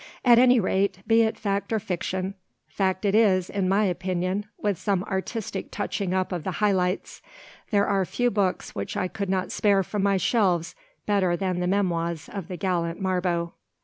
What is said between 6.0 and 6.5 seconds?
up of